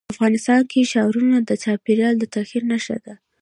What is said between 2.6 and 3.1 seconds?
نښه